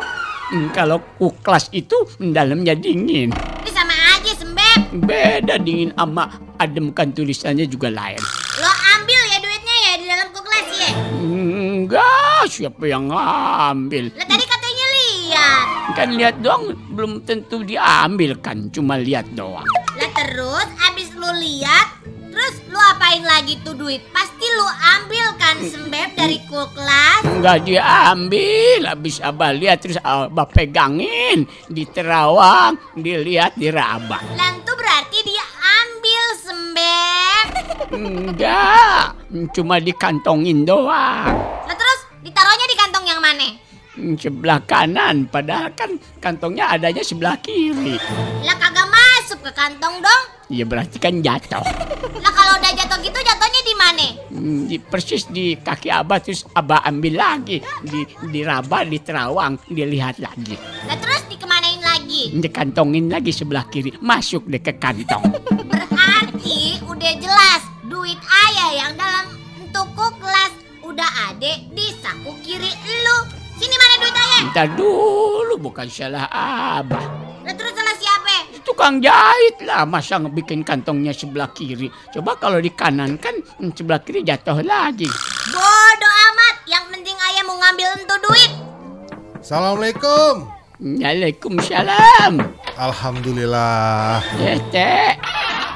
mm, 0.51 0.75
kalau 0.75 0.99
kuklas 1.17 1.71
itu 1.71 1.97
dalamnya 2.19 2.75
dingin. 2.75 3.31
Ini 3.35 3.71
sama 3.71 3.95
aja 4.19 4.33
Sembep. 4.35 4.79
Beda 5.07 5.57
dingin 5.63 5.95
sama 5.95 6.29
adem 6.59 6.91
kan 6.91 7.15
tulisannya 7.15 7.65
juga 7.71 7.89
lain. 7.89 8.21
Lo 8.59 8.71
ambil 8.99 9.21
ya 9.31 9.39
duitnya 9.39 9.77
ya 9.87 9.93
di 9.97 10.07
dalam 10.11 10.29
kuklas 10.35 10.69
ya. 10.75 10.91
Enggak, 11.23 12.43
siapa 12.51 12.85
yang 12.87 13.11
ngambil? 13.11 14.15
Lah 14.15 14.27
tadi 14.27 14.45
katanya 14.45 14.87
lihat. 14.95 15.67
Kan 15.91 16.09
lihat 16.15 16.37
doang, 16.39 16.75
belum 16.95 17.27
tentu 17.27 17.67
diambil 17.67 18.39
kan, 18.39 18.71
cuma 18.71 18.95
lihat 18.99 19.27
doang. 19.35 19.67
Lah 19.99 20.11
terus 20.15 20.69
abis 20.87 21.11
lu 21.19 21.31
lihat, 21.35 21.99
terus 22.31 22.63
lu 22.71 22.79
apain 22.79 23.27
lagi 23.27 23.59
tuh 23.67 23.75
duit? 23.75 24.07
Pasti 24.15 24.30
lu 24.57 24.69
ambil 24.99 25.27
kan 25.39 25.57
Sembep 25.61 26.11
dari 26.17 26.39
kuklas. 26.47 27.23
Enggak 27.27 27.67
diambil, 27.67 28.81
habis 28.87 29.21
abah 29.21 29.51
lihat 29.55 29.83
terus 29.83 29.99
abah 30.01 30.47
pegangin 30.49 31.45
di 31.69 31.85
terawang, 31.87 32.79
dilihat 32.97 33.55
diraba. 33.59 34.23
Lah 34.35 34.51
itu 34.57 34.73
berarti 34.73 35.19
dia 35.27 35.45
ambil 35.85 36.25
Sembep. 36.41 37.47
Enggak, 37.91 39.05
cuma 39.53 39.83
dikantongin 39.83 40.63
doang. 40.63 41.35
Lah 41.67 41.77
terus 41.77 42.01
ditaruhnya 42.23 42.67
di 42.71 42.77
kantong 42.79 43.05
yang 43.07 43.21
mana? 43.21 43.49
Sebelah 44.17 44.65
kanan, 44.65 45.29
padahal 45.29 45.77
kan 45.77 45.99
kantongnya 46.23 46.73
adanya 46.73 47.05
sebelah 47.05 47.37
kiri. 47.43 48.01
Lah 48.47 48.57
kagak 48.57 48.89
masuk 48.89 49.45
ke 49.45 49.51
kantong 49.53 50.01
dong. 50.01 50.25
Ya 50.49 50.65
berarti 50.65 50.97
kan 50.97 51.21
jatuh. 51.21 51.61
Lah 52.23 52.33
kalau 52.33 52.57
udah 52.57 52.73
jatuh 52.75 52.99
gitu 53.03 53.19
jatuhnya 53.19 53.40
di 54.41 54.81
persis 54.81 55.29
di 55.29 55.55
kaki 55.55 55.93
abah 55.93 56.19
terus 56.19 56.49
abah 56.57 56.83
ambil 56.89 57.21
lagi, 57.21 57.61
di 57.85 58.03
diraba, 58.33 58.83
di 58.83 58.99
terawang, 58.99 59.61
dilihat 59.69 60.19
lagi. 60.19 60.57
Lah 60.89 60.97
terus 60.97 61.23
dikemanain 61.29 61.81
lagi? 61.85 62.33
Dikantongin 62.35 63.13
lagi 63.13 63.31
sebelah 63.31 63.69
kiri, 63.69 63.95
masuk 64.01 64.49
deh 64.49 64.61
ke 64.61 64.75
kantong. 64.81 65.23
Berarti 65.71 66.81
udah 66.89 67.13
jelas 67.21 67.63
duit 67.87 68.19
ayah 68.19 68.71
yang 68.87 68.93
dalam 68.97 69.37
untuk 69.61 69.87
kuklas 69.93 70.53
udah 70.83 71.11
ada 71.31 71.53
di 71.71 71.87
saku 72.01 72.33
kiri 72.41 72.73
lu. 72.73 73.19
Sini 73.61 73.77
mana 73.77 73.95
duit 74.01 74.17
ayah? 74.17 74.41
Ntar 74.51 74.69
dulu, 74.73 75.55
bukan 75.61 75.87
salah 75.93 76.25
abah. 76.81 77.05
Lah 77.45 77.55
terus 77.55 77.77
salah 77.77 77.97
siapa? 78.01 78.30
Itu 78.61 78.77
tukang 78.77 79.01
jahit 79.01 79.65
lah. 79.65 79.89
Masa 79.89 80.21
ngebikin 80.21 80.61
kantongnya 80.61 81.17
sebelah 81.17 81.49
kiri. 81.57 81.89
Coba 82.13 82.37
kalau 82.37 82.61
di 82.61 82.69
kanan 82.69 83.17
kan 83.17 83.33
hmm, 83.57 83.73
sebelah 83.73 84.05
kiri 84.05 84.21
jatuh 84.21 84.61
lagi. 84.61 85.09
Bodoh 85.49 86.15
amat. 86.29 86.69
Yang 86.69 86.85
penting 86.93 87.17
ayah 87.17 87.43
mau 87.49 87.57
ngambil 87.57 87.89
entu 88.05 88.17
duit. 88.21 88.53
Assalamualaikum. 89.41 90.45
Waalaikumsalam. 90.77 92.33
Alhamdulillah. 92.77 94.21
Ya, 94.37 94.55
Teh. 94.69 95.11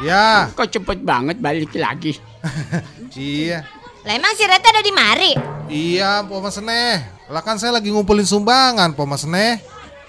Ya, 0.05 0.53
Kok 0.53 0.69
cepet 0.69 1.01
banget 1.01 1.41
balik 1.41 1.73
lagi? 1.81 2.21
iya. 3.17 3.65
Lah 4.05 4.13
emang 4.13 4.37
si 4.37 4.45
Rete 4.45 4.69
ada 4.69 4.85
di 4.85 4.93
mari? 4.93 5.33
Iya, 5.73 6.21
Po 6.29 6.45
Mas 6.45 6.61
Neh. 6.61 7.01
Lah 7.33 7.41
kan 7.41 7.57
saya 7.57 7.81
lagi 7.81 7.89
ngumpulin 7.89 8.29
sumbangan, 8.29 8.93
Po 8.93 9.09
Mas 9.09 9.25
Neh. 9.25 9.57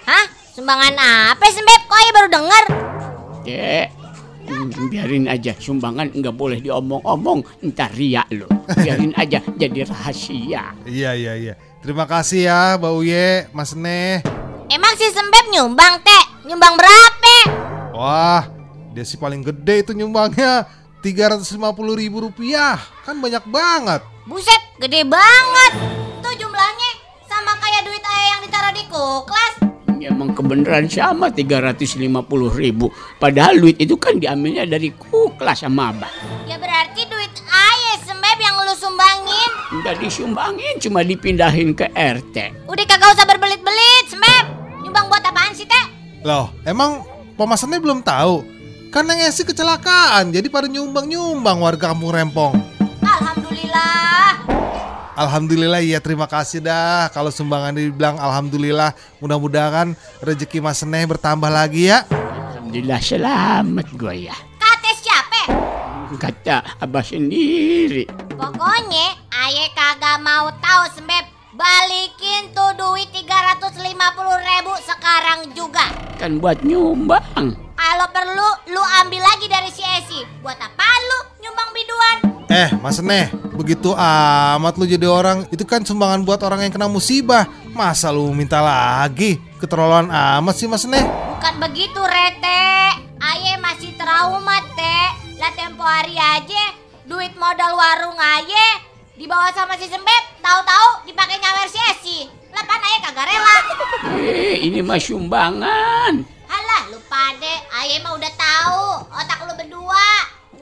Hah? 0.04 0.35
Sumbangan 0.56 0.96
apa 1.36 1.52
sih 1.52 1.60
Beb? 1.60 1.84
Kok 1.84 2.00
ayah 2.00 2.14
baru 2.16 2.28
denger? 2.32 2.64
Dek, 3.44 3.88
hmm, 4.48 4.88
biarin 4.88 5.28
aja 5.28 5.52
sumbangan 5.52 6.16
nggak 6.16 6.32
boleh 6.32 6.64
diomong-omong 6.64 7.44
ntar 7.60 7.92
riak 7.92 8.24
lo. 8.32 8.48
Biarin 8.80 9.12
aja 9.20 9.44
jadi 9.60 9.84
rahasia. 9.84 10.72
Iya, 10.88 11.12
iya, 11.12 11.34
iya. 11.36 11.54
Terima 11.84 12.08
kasih 12.08 12.48
ya, 12.48 12.80
Mbak 12.80 12.94
Uye, 12.96 13.52
Mas 13.52 13.76
Neh. 13.76 14.24
Emang 14.72 14.96
si 14.96 15.12
Sembeb 15.12 15.52
nyumbang, 15.52 16.00
Teh? 16.00 16.24
Nyumbang 16.48 16.80
berapa? 16.80 17.36
Wah, 17.92 18.48
dia 18.96 19.04
sih 19.04 19.20
paling 19.20 19.44
gede 19.44 19.84
itu 19.84 19.92
nyumbangnya 19.92 20.72
350 21.04 21.52
ribu 22.00 22.32
rupiah. 22.32 22.80
Kan 23.04 23.20
banyak 23.20 23.44
banget. 23.52 24.08
Buset, 24.24 24.80
gede 24.80 25.04
banget. 25.04 25.72
Tuh 26.24 26.32
jumlahnya 26.40 26.90
sama 27.28 27.60
kayak 27.60 27.92
duit 27.92 28.00
ayah 28.08 28.28
yang 28.32 28.42
ditaruh 28.48 28.72
di 28.72 28.84
kuklas. 28.88 29.65
Ya, 29.96 30.12
emang 30.12 30.36
kebenaran 30.36 30.92
sama 30.92 31.32
350 31.32 32.12
ribu. 32.52 32.92
Padahal 33.18 33.58
duit 33.58 33.80
itu 33.80 33.96
kan 33.96 34.20
diambilnya 34.20 34.68
dari 34.68 34.92
kuklas 34.92 35.64
sama 35.64 35.96
abah. 35.96 36.12
Ya 36.46 36.60
berarti 36.60 37.08
duit 37.08 37.32
ayah 37.48 37.98
Sembeb 38.04 38.38
yang 38.38 38.60
lu 38.60 38.76
sumbangin. 38.76 39.52
Nggak 39.82 39.96
disumbangin, 40.04 40.76
cuma 40.84 41.00
dipindahin 41.02 41.72
ke 41.72 41.88
RT. 41.96 42.68
Udah 42.68 42.86
kagak 42.86 43.16
usah 43.16 43.26
berbelit-belit, 43.26 44.06
Sembeb. 44.12 44.46
Nyumbang 44.84 45.08
buat 45.08 45.24
apaan 45.24 45.56
sih, 45.56 45.66
Teh? 45.66 45.86
Loh, 46.28 46.52
emang 46.68 47.08
pemasannya 47.40 47.80
belum 47.80 48.04
tahu? 48.04 48.44
Kan 48.92 49.08
Neng 49.12 49.24
Esi 49.24 49.44
kecelakaan, 49.44 50.32
jadi 50.32 50.48
pada 50.48 50.72
nyumbang-nyumbang 50.72 51.60
warga 51.60 51.92
kampung 51.92 52.16
Rempong. 52.16 52.56
Alhamdulillah. 53.04 54.55
Alhamdulillah 55.16 55.80
iya 55.80 56.04
terima 56.04 56.28
kasih 56.28 56.60
dah 56.60 57.08
kalau 57.08 57.32
sumbangan 57.32 57.72
dibilang 57.72 58.20
alhamdulillah 58.20 58.92
mudah-mudahan 59.24 59.96
rezeki 60.20 60.60
Mas 60.60 60.84
Neh 60.84 61.08
bertambah 61.08 61.48
lagi 61.48 61.88
ya. 61.88 62.04
Alhamdulillah 62.12 63.00
selamat 63.00 63.88
gue 63.96 64.28
ya. 64.28 64.36
Kata 64.60 64.92
siapa? 65.00 65.42
Kata 66.20 66.84
abah 66.84 67.00
sendiri. 67.00 68.04
Pokoknya 68.36 69.16
ayah 69.48 69.72
kagak 69.72 70.20
mau 70.20 70.52
tahu 70.60 70.84
Sembeb. 70.92 71.32
Balikin 71.56 72.52
tuh 72.52 72.76
duit 72.76 73.08
350 73.16 73.72
ribu 74.20 74.74
sekarang 74.84 75.56
juga. 75.56 75.88
Kan 76.20 76.44
buat 76.44 76.60
nyumbang. 76.68 77.56
Kalau 77.80 78.08
perlu, 78.12 78.50
lu 78.76 78.84
ambil 79.00 79.24
lagi 79.24 79.48
dari 79.48 79.72
si 79.72 79.80
Esi. 79.80 80.20
Buat 80.44 80.60
apa 80.60 80.84
lu 80.84 81.20
nyumbang 81.40 81.70
biduan? 81.72 82.18
Eh 82.52 82.70
Mas 82.84 83.00
Neh, 83.00 83.32
begitu 83.56 83.96
amat 83.96 84.76
lu 84.76 84.84
jadi 84.84 85.08
orang 85.08 85.48
itu 85.50 85.64
kan 85.64 85.82
sumbangan 85.88 86.28
buat 86.28 86.44
orang 86.44 86.68
yang 86.68 86.74
kena 86.76 86.92
musibah. 86.92 87.48
Masa 87.72 88.12
lu 88.12 88.30
minta 88.36 88.60
lagi? 88.60 89.40
Keterlaluan 89.58 90.12
amat 90.12 90.56
sih 90.60 90.68
Mas 90.68 90.84
Neh. 90.86 91.02
Bukan 91.02 91.56
begitu, 91.64 91.98
Rete. 92.04 92.68
Aye 93.24 93.56
masih 93.58 93.96
trauma, 93.96 94.60
Teh. 94.76 95.08
Lah 95.40 95.52
tempo 95.56 95.84
hari 95.84 96.16
aja 96.16 96.86
duit 97.06 97.38
modal 97.38 97.78
warung 97.78 98.18
aye 98.18 98.82
dibawa 99.16 99.54
sama 99.54 99.78
si 99.78 99.86
Sembeb, 99.86 100.24
tahu-tahu 100.42 101.06
dipakai 101.08 101.38
nyawer 101.38 101.70
si 101.70 101.80
Esi. 101.94 102.20
Lah 102.52 102.64
pan 102.66 102.82
aye 102.82 102.98
kagak 103.04 103.28
rela. 103.30 103.58
Eh, 104.20 104.66
ini 104.68 104.80
mah 104.82 105.00
sumbangan. 105.00 106.14
Halah, 106.50 106.84
lu 106.90 107.00
pade, 107.06 107.56
aye 107.78 108.02
mah 108.02 108.16
udah 108.16 108.34
tahu 108.34 108.88
otak 109.12 109.40
lu 109.48 109.54
berdua. 109.60 110.08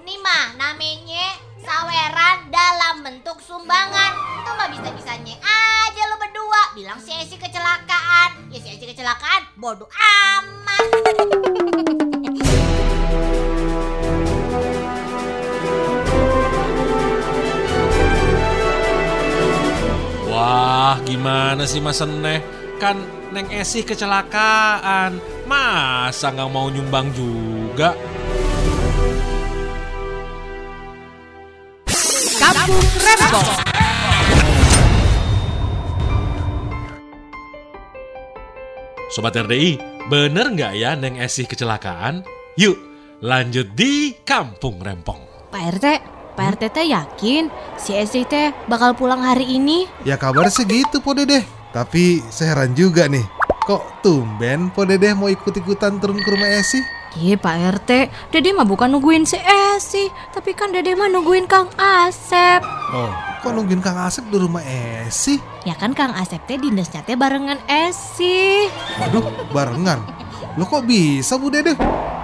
Ini 0.04 0.20
mah 0.20 0.58
namanya 0.60 1.53
saweran 1.64 2.52
dalam 2.52 2.96
bentuk 3.08 3.40
sumbangan. 3.40 4.12
Itu 4.44 4.52
mah 4.60 4.68
bisa-bisanya 4.68 5.36
aja 5.40 6.02
lu 6.12 6.16
berdua 6.20 6.62
bilang 6.76 7.00
si 7.00 7.16
Esi 7.16 7.40
kecelakaan. 7.40 8.52
Ya 8.52 8.60
si 8.60 8.70
Esi 8.76 8.84
kecelakaan, 8.84 9.48
bodoh 9.56 9.88
amat. 9.88 10.84
Wah, 20.28 21.00
gimana 21.08 21.64
sih 21.64 21.80
Mas 21.80 22.04
Neh? 22.04 22.44
Kan 22.84 23.00
Neng 23.32 23.48
Esi 23.50 23.88
kecelakaan. 23.88 25.18
Masa 25.48 26.36
nggak 26.36 26.52
mau 26.52 26.68
nyumbang 26.68 27.08
juga? 27.16 27.96
Sobat 39.12 39.36
RDI, 39.36 39.76
bener 40.08 40.48
nggak 40.48 40.72
ya 40.80 40.96
Neng 40.96 41.20
Esi 41.20 41.44
kecelakaan? 41.44 42.24
Yuk, 42.56 42.80
lanjut 43.20 43.76
di 43.76 44.16
Kampung 44.24 44.80
Rempong. 44.80 45.52
Pak 45.52 45.64
RT, 45.76 45.86
Pak 46.40 46.56
RT 46.56 46.64
teh 46.72 46.88
yakin 46.88 47.52
si 47.76 48.00
Esi 48.00 48.24
teh 48.24 48.56
bakal 48.72 48.96
pulang 48.96 49.20
hari 49.20 49.60
ini? 49.60 49.84
Ya 50.08 50.16
kabar 50.16 50.48
segitu 50.48 51.04
Po 51.04 51.12
Dedeh. 51.12 51.44
Tapi 51.76 52.24
saya 52.32 52.56
heran 52.56 52.72
juga 52.80 53.12
nih. 53.12 53.28
Kok 53.68 54.00
tumben 54.00 54.72
Po 54.72 54.88
Dedeh 54.88 55.12
mau 55.12 55.28
ikut-ikutan 55.28 56.00
turun 56.00 56.24
ke 56.24 56.32
rumah 56.32 56.48
Esi? 56.48 57.03
Iya 57.14 57.38
Pak 57.38 57.56
RT, 57.78 57.90
Dede 58.34 58.50
mah 58.58 58.66
bukan 58.66 58.90
nungguin 58.90 59.22
si 59.30 59.38
Esi, 59.38 60.10
tapi 60.34 60.58
kan 60.58 60.74
Dede 60.74 60.98
mah 60.98 61.06
nungguin 61.14 61.46
Kang 61.46 61.70
Asep. 61.78 62.66
Oh, 62.90 63.14
kok 63.46 63.54
nungguin 63.54 63.86
Kang 63.86 64.02
Asep 64.02 64.26
di 64.34 64.38
rumah 64.42 64.66
Esi? 64.66 65.38
Ya 65.62 65.78
kan 65.78 65.94
Kang 65.94 66.18
Asep 66.18 66.42
teh 66.50 66.58
dinasnya 66.58 67.06
teh 67.06 67.14
barengan 67.14 67.62
Esi. 67.70 68.66
Waduh, 68.98 69.30
barengan. 69.54 70.02
Lo 70.58 70.66
kok 70.66 70.90
bisa 70.90 71.38
Bu 71.38 71.54
Dedeh? 71.54 71.78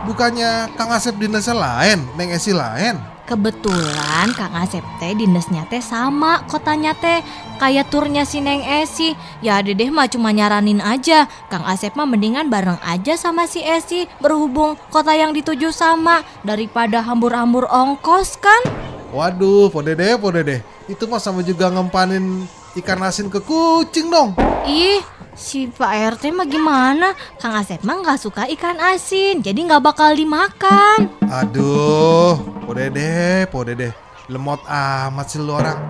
Bukannya 0.10 0.74
Kang 0.74 0.90
Asep 0.90 1.14
dinasnya 1.22 1.54
lain, 1.54 2.10
Neng 2.18 2.34
Esi 2.34 2.50
lain? 2.50 2.98
Kebetulan 3.30 4.34
Kang 4.34 4.58
Asep 4.58 4.82
teh 4.98 5.14
dinasnya 5.14 5.62
teh 5.70 5.86
sama 5.86 6.42
kotanya 6.50 6.98
teh 6.98 7.22
kayak 7.62 7.94
turnya 7.94 8.26
si 8.26 8.42
Neng 8.42 8.66
Esi. 8.66 9.14
Ya 9.46 9.62
Dedeh 9.62 9.94
mah 9.94 10.10
cuma 10.10 10.34
nyaranin 10.34 10.82
aja. 10.82 11.30
Kang 11.46 11.62
Asep 11.62 11.94
mah 11.94 12.10
mendingan 12.10 12.50
bareng 12.50 12.82
aja 12.82 13.14
sama 13.22 13.46
si 13.46 13.62
Esi 13.62 14.10
berhubung 14.18 14.82
kota 14.90 15.14
yang 15.14 15.30
dituju 15.30 15.70
sama 15.70 16.26
daripada 16.42 17.06
hambur-hambur 17.06 17.70
ongkos 17.70 18.42
kan? 18.42 18.66
Waduh, 19.14 19.70
Po 19.70 19.86
Dedeh, 19.86 20.18
Po 20.18 20.34
Dedeh. 20.34 20.66
Itu 20.90 21.06
mah 21.06 21.22
sama 21.22 21.46
juga 21.46 21.70
ngempanin 21.70 22.50
ikan 22.82 23.06
asin 23.06 23.30
ke 23.30 23.46
kucing 23.46 24.10
dong. 24.10 24.34
Ih, 24.66 25.06
si 25.38 25.70
Pak 25.70 26.18
RT 26.18 26.34
mah 26.34 26.50
gimana? 26.50 27.14
Kang 27.38 27.54
Asep 27.54 27.86
mah 27.86 28.02
nggak 28.02 28.18
suka 28.18 28.50
ikan 28.58 28.82
asin, 28.82 29.46
jadi 29.46 29.70
nggak 29.70 29.86
bakal 29.86 30.18
dimakan. 30.18 31.14
Aduh, 31.30 32.59
Po 32.70 32.78
Dedeh, 32.78 33.50
Po 33.50 33.66
Dedeh. 33.66 33.90
Lemot 34.30 34.62
amat 34.70 35.26
sih 35.26 35.42
lu 35.42 35.58
orang. 35.58 35.82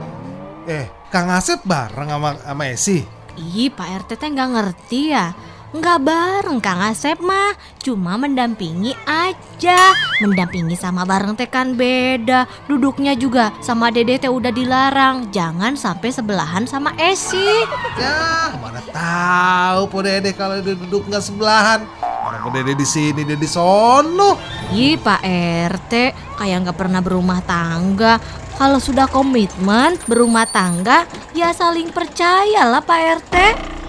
Eh, 0.64 0.88
Kang 1.12 1.28
Asep 1.28 1.60
bareng 1.68 2.08
sama, 2.08 2.40
sama 2.40 2.72
Esi? 2.72 3.04
Ih, 3.36 3.68
Pak 3.68 4.08
RT 4.08 4.16
teh 4.16 4.32
nggak 4.32 4.48
ngerti 4.56 5.12
ya. 5.12 5.36
Nggak 5.76 6.00
bareng 6.08 6.64
Kang 6.64 6.80
Asep 6.80 7.20
mah, 7.20 7.52
cuma 7.84 8.16
mendampingi 8.16 8.96
aja. 9.04 9.92
Mendampingi 10.24 10.80
sama 10.80 11.04
bareng 11.04 11.36
teh 11.36 11.52
kan 11.52 11.76
beda. 11.76 12.48
Duduknya 12.72 13.12
juga 13.12 13.52
sama 13.60 13.92
Dede 13.92 14.16
teh 14.16 14.32
udah 14.32 14.56
dilarang. 14.56 15.36
Jangan 15.36 15.76
sampai 15.76 16.16
sebelahan 16.16 16.64
sama 16.64 16.96
Esi. 16.96 17.68
Ya, 18.00 18.56
mana 18.56 18.80
tahu 18.88 19.92
Po 19.92 20.00
Dedeh 20.00 20.32
kalau 20.32 20.64
duduk 20.64 21.12
nggak 21.12 21.28
sebelahan. 21.28 21.84
Orang 22.30 22.54
Dedeh 22.54 22.78
di 22.78 22.86
sini, 22.86 23.26
dia 23.26 23.34
di 23.34 23.50
sono. 23.50 24.38
Ih, 24.70 25.02
Pak 25.02 25.26
RT 25.66 25.94
kayak 26.38 26.58
nggak 26.62 26.78
pernah 26.78 27.02
berumah 27.02 27.42
tangga. 27.42 28.22
Kalau 28.54 28.78
sudah 28.78 29.10
komitmen 29.10 29.98
berumah 30.06 30.46
tangga, 30.46 31.10
ya 31.34 31.50
saling 31.50 31.90
percayalah 31.90 32.86
Pak 32.86 33.02
RT. 33.26 33.36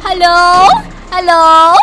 Halo, 0.01 0.73
halo, 1.13 1.77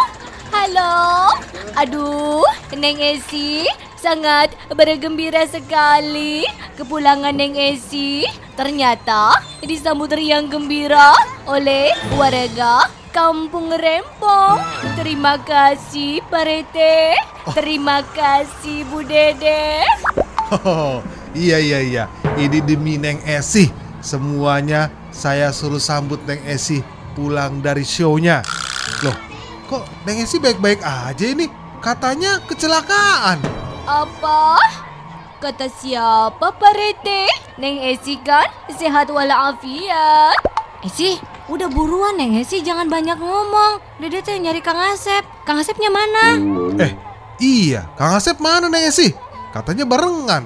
halo. 0.49 1.29
Aduh, 1.77 2.41
Neng 2.73 3.05
Esi 3.05 3.69
sangat 4.01 4.49
bergembira 4.73 5.45
sekali 5.45 6.41
kepulangan 6.73 7.37
Neng 7.37 7.53
Esi. 7.53 8.25
Ternyata 8.57 9.45
disambut 9.61 10.09
riang 10.09 10.49
gembira 10.49 11.13
oleh 11.45 11.93
warga 12.17 12.89
kampung 13.17 13.73
Rempong. 13.73 14.61
Terima 14.93 15.41
kasih 15.41 16.21
Pak 16.29 16.43
Rete. 16.45 17.17
Terima 17.57 18.05
kasih 18.13 18.85
Bu 18.93 19.01
Dede. 19.01 19.81
Oh, 20.53 21.01
iya 21.33 21.57
iya 21.57 21.81
iya. 21.81 22.03
Ini 22.37 22.61
demi 22.61 23.01
Neng 23.01 23.17
Esi. 23.25 23.73
Semuanya 24.05 24.93
saya 25.09 25.49
suruh 25.49 25.81
sambut 25.81 26.21
Neng 26.29 26.45
Esi 26.45 26.85
pulang 27.17 27.57
dari 27.57 27.81
show-nya. 27.81 28.45
Loh, 29.01 29.17
kok 29.65 29.89
Neng 30.05 30.21
Esi 30.21 30.37
baik-baik 30.37 30.85
aja 30.85 31.25
ini? 31.25 31.49
Katanya 31.81 32.37
kecelakaan. 32.45 33.41
Apa? 33.89 34.61
Kata 35.41 35.65
siapa 35.73 36.53
Pak 36.53 36.73
Rete? 36.77 37.25
Neng 37.57 37.81
Esi 37.81 38.21
kan 38.21 38.45
sehat 38.77 39.09
walafiat. 39.09 40.56
Esi, 40.85 41.17
udah 41.49 41.73
buruan 41.73 42.21
Neng 42.21 42.37
Esi 42.37 42.61
jangan 42.61 42.85
banyak 42.85 43.17
ngomong. 43.17 43.81
Dede 43.97 44.21
teh 44.21 44.37
nyari 44.37 44.61
Kang 44.61 44.77
Asep. 44.77 45.25
Kang 45.41 45.57
Asepnya 45.57 45.89
mana? 45.89 46.37
Eh, 46.77 46.93
iya. 47.41 47.89
Kang 47.97 48.13
Asep 48.13 48.37
mana 48.37 48.69
Neng 48.69 48.85
Esi? 48.85 49.09
Katanya 49.49 49.89
barengan. 49.89 50.45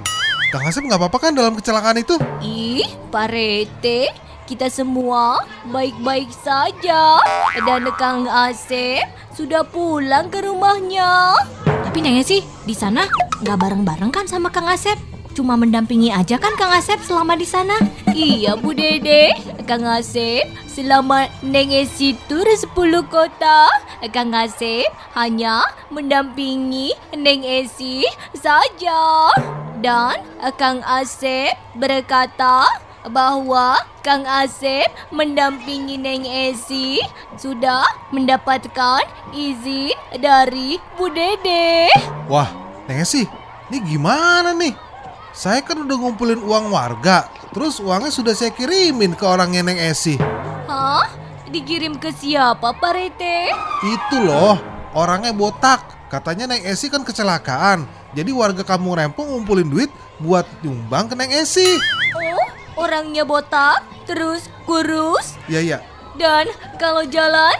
Kang 0.55 0.63
Asep 0.63 0.87
nggak 0.87 1.03
apa-apa 1.03 1.17
kan 1.19 1.35
dalam 1.35 1.59
kecelakaan 1.59 1.99
itu? 1.99 2.15
Ih, 2.39 2.87
Pak 3.11 3.27
Rete, 3.27 4.07
kita 4.47 4.71
semua 4.71 5.43
baik-baik 5.67 6.31
saja. 6.31 7.19
Dan 7.67 7.91
Kang 7.99 8.23
Asep 8.31 9.03
sudah 9.35 9.67
pulang 9.67 10.31
ke 10.31 10.47
rumahnya. 10.47 11.35
Tapi 11.67 11.99
Neng 11.99 12.23
sih 12.23 12.39
di 12.63 12.71
sana 12.71 13.03
nggak 13.43 13.57
bareng-bareng 13.59 14.15
kan 14.15 14.31
sama 14.31 14.47
Kang 14.47 14.71
Asep? 14.71 15.10
Cuma 15.31 15.55
mendampingi 15.55 16.11
aja 16.11 16.35
kan 16.35 16.51
Kang 16.59 16.75
Asep 16.75 16.99
selama 17.07 17.39
di 17.39 17.47
sana? 17.47 17.79
Iya 18.11 18.59
Bu 18.59 18.75
Dede, 18.75 19.31
Kang 19.63 19.87
Asep 19.87 20.43
selama 20.67 21.31
Neng 21.39 21.71
Esi 21.71 22.19
tur 22.27 22.43
10 22.43 22.67
kota, 23.07 23.71
Kang 24.11 24.35
Asep 24.35 24.91
hanya 25.15 25.63
mendampingi 25.87 26.91
Neng 27.15 27.47
Esi 27.47 28.03
saja. 28.35 29.31
Dan 29.79 30.19
Kang 30.59 30.83
Asep 30.83 31.55
berkata 31.79 32.67
bahwa 33.07 33.79
Kang 34.03 34.27
Asep 34.27 34.91
mendampingi 35.15 35.95
Neng 35.95 36.27
Esi 36.27 36.99
sudah 37.39 37.87
mendapatkan 38.11 39.07
izin 39.31 39.95
dari 40.19 40.75
Bu 40.99 41.07
Dede. 41.07 41.87
Wah, 42.27 42.51
Neng 42.85 42.99
Esi, 42.99 43.23
ini 43.71 43.77
gimana 43.79 44.51
nih? 44.51 44.90
Saya 45.31 45.63
kan 45.63 45.79
udah 45.79 45.95
ngumpulin 45.95 46.43
uang 46.43 46.75
warga, 46.75 47.31
terus 47.55 47.79
uangnya 47.79 48.11
sudah 48.11 48.35
saya 48.35 48.51
kirimin 48.51 49.15
ke 49.15 49.23
orangnya 49.23 49.63
Neng 49.63 49.79
Esi. 49.79 50.19
Hah? 50.67 51.07
Dikirim 51.47 51.99
ke 51.99 52.11
siapa 52.11 52.75
Pak 52.75 52.91
Rete? 52.91 53.51
Itu 53.83 54.23
loh, 54.23 54.59
orangnya 54.91 55.31
botak. 55.31 55.83
Katanya 56.11 56.51
Neng 56.51 56.67
Esi 56.67 56.91
kan 56.91 57.07
kecelakaan. 57.07 57.87
Jadi 58.11 58.31
warga 58.35 58.63
kampung 58.67 58.99
Rempong 58.99 59.31
ngumpulin 59.31 59.71
duit 59.71 59.87
buat 60.19 60.43
nyumbang 60.63 61.07
ke 61.07 61.15
Neng 61.15 61.31
Esi. 61.31 61.79
Oh, 62.11 62.43
orangnya 62.83 63.23
botak, 63.23 63.87
terus 64.03 64.51
kurus, 64.67 65.39
Ya 65.47 65.63
ya. 65.63 65.79
dan 66.19 66.51
kalau 66.75 67.07
jalan 67.07 67.55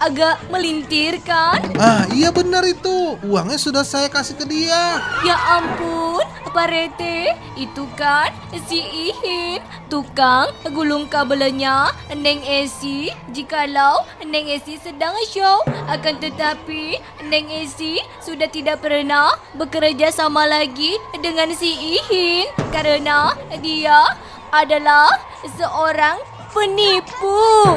agak 0.00 0.40
melintir 0.52 1.20
kan? 1.24 1.60
Ah, 1.80 2.04
iya 2.12 2.28
benar 2.32 2.62
itu. 2.68 3.16
Uangnya 3.24 3.56
sudah 3.56 3.84
saya 3.84 4.08
kasih 4.12 4.36
ke 4.36 4.44
dia. 4.44 5.00
Ya 5.24 5.36
ampun, 5.60 6.24
Pak 6.52 6.68
Rete, 6.68 7.36
itu 7.56 7.84
kan 7.96 8.32
si 8.68 8.80
Ihin, 8.80 9.60
tukang 9.88 10.52
gulung 10.72 11.08
kabelnya 11.08 11.92
Neng 12.12 12.44
Esi. 12.44 13.12
Jikalau 13.32 14.04
Neng 14.24 14.48
Esi 14.48 14.80
sedang 14.80 15.12
show, 15.28 15.60
akan 15.88 16.20
tetapi 16.20 17.00
Neng 17.28 17.48
Esi 17.52 18.00
sudah 18.24 18.48
tidak 18.48 18.84
pernah 18.84 19.36
bekerja 19.56 20.12
sama 20.12 20.48
lagi 20.48 20.96
dengan 21.20 21.52
si 21.52 22.00
Ihin 22.00 22.48
karena 22.72 23.36
dia 23.60 24.16
adalah 24.52 25.10
seorang 25.56 26.16
penipu. 26.54 27.76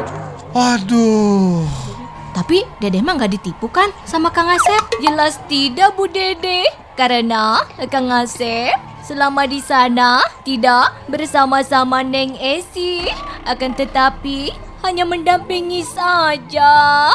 Waduh. 0.55 1.88
Tapi 2.39 2.63
Dede 2.79 3.03
mah 3.03 3.19
nggak 3.19 3.35
ditipu 3.35 3.67
kan 3.67 3.91
sama 4.07 4.31
Kang 4.31 4.47
Asep? 4.47 4.79
Jelas 5.03 5.35
tidak 5.51 5.99
Bu 5.99 6.07
Dede. 6.07 6.63
Karena 6.95 7.59
Kang 7.91 8.07
Asep 8.07 8.79
selama 9.03 9.43
di 9.43 9.59
sana 9.59 10.23
tidak 10.47 10.95
bersama-sama 11.11 11.99
Neng 11.99 12.39
Esi. 12.39 13.03
Akan 13.43 13.75
tetapi 13.75 14.55
hanya 14.87 15.03
mendampingi 15.03 15.83
saja. 15.83 17.11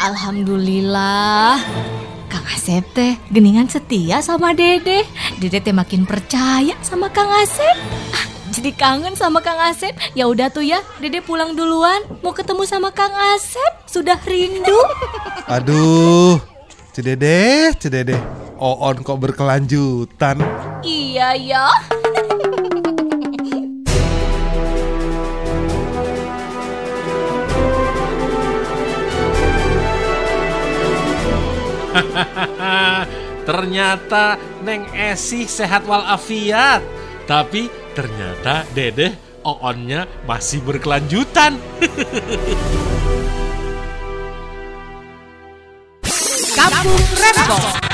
Alhamdulillah. 0.00 1.60
Kang 2.32 2.46
Asep 2.48 2.80
teh 2.96 3.20
geningan 3.28 3.68
setia 3.68 4.24
sama 4.24 4.56
Dede. 4.56 5.04
Dede 5.36 5.60
teh 5.60 5.76
makin 5.76 6.08
percaya 6.08 6.72
sama 6.80 7.12
Kang 7.12 7.28
Asep. 7.28 7.76
Jadi 8.54 8.70
kangen 8.74 9.18
sama 9.18 9.42
Kang 9.42 9.58
Asep. 9.58 9.96
Ya 10.14 10.30
udah 10.30 10.46
tuh 10.52 10.62
ya, 10.62 10.78
Dede 11.02 11.18
pulang 11.18 11.58
duluan. 11.58 12.02
Mau 12.22 12.30
ketemu 12.30 12.62
sama 12.62 12.94
Kang 12.94 13.10
Asep. 13.34 13.72
Sudah 13.90 14.18
rindu. 14.22 14.78
Aduh. 15.54 16.38
Cedede, 16.94 17.74
cedede. 17.76 18.16
Oon 18.56 19.04
kok 19.04 19.20
berkelanjutan. 19.20 20.40
Iya 20.80 21.36
ya. 21.36 21.68
Ternyata 33.46 34.40
Neng 34.64 34.88
Esi 34.96 35.44
sehat 35.44 35.84
walafiat. 35.84 36.80
Tapi 37.28 37.85
ternyata 37.96 38.68
Dedeh 38.76 39.16
Oonnya 39.40 40.04
masih 40.28 40.60
berkelanjutan. 40.60 41.56
Kampung 46.52 47.04
Rempong. 47.16 47.85